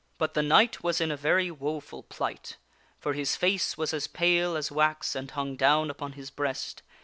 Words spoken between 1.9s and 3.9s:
plight. For his face